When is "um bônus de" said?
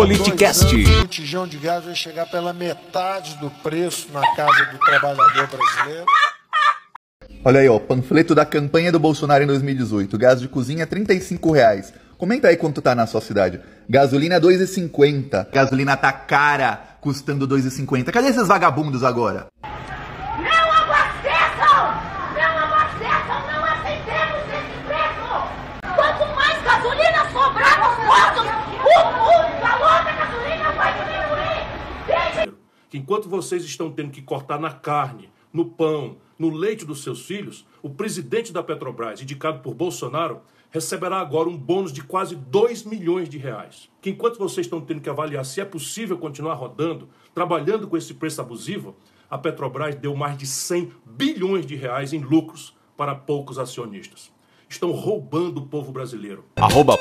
41.48-42.02